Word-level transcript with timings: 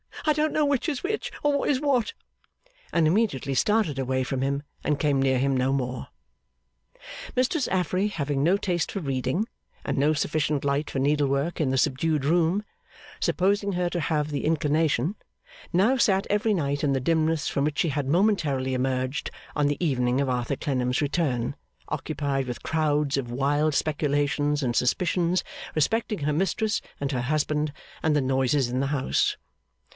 I 0.25 0.33
don't 0.33 0.53
know 0.53 0.65
which 0.65 0.87
is 0.89 1.03
which, 1.03 1.31
or 1.43 1.59
what 1.59 1.69
is 1.69 1.79
what!' 1.81 2.13
and 2.93 3.05
immediately 3.07 3.53
started 3.53 3.99
away 3.99 4.23
from 4.23 4.41
him, 4.41 4.63
and 4.83 4.99
came 4.99 5.21
near 5.21 5.37
him 5.37 5.55
no 5.57 5.73
more. 5.73 6.07
Mistress 7.35 7.67
Affery 7.67 8.07
having 8.07 8.41
no 8.43 8.55
taste 8.55 8.91
for 8.91 8.99
reading, 8.99 9.47
and 9.83 9.97
no 9.97 10.13
sufficient 10.13 10.63
light 10.63 10.89
for 10.89 10.99
needlework 10.99 11.59
in 11.59 11.69
the 11.69 11.77
subdued 11.77 12.23
room, 12.23 12.63
supposing 13.19 13.73
her 13.73 13.89
to 13.89 13.99
have 13.99 14.29
the 14.29 14.45
inclination, 14.45 15.15
now 15.73 15.97
sat 15.97 16.25
every 16.29 16.53
night 16.53 16.83
in 16.83 16.93
the 16.93 16.99
dimness 16.99 17.47
from 17.47 17.63
which 17.65 17.79
she 17.79 17.89
had 17.89 18.07
momentarily 18.07 18.73
emerged 18.73 19.29
on 19.55 19.67
the 19.67 19.85
evening 19.85 20.21
of 20.21 20.29
Arthur 20.29 20.55
Clennam's 20.55 21.01
return, 21.01 21.55
occupied 21.89 22.47
with 22.47 22.63
crowds 22.63 23.17
of 23.17 23.31
wild 23.31 23.75
speculations 23.75 24.63
and 24.63 24.75
suspicions 24.75 25.43
respecting 25.75 26.19
her 26.19 26.33
mistress 26.33 26.81
and 26.99 27.11
her 27.11 27.21
husband 27.21 27.73
and 28.01 28.15
the 28.15 28.21
noises 28.21 28.69
in 28.69 28.79
the 28.79 28.87
house. 28.87 29.37